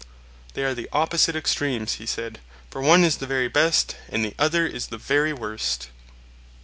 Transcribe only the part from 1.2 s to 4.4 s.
extremes, he said, for one is the very best and the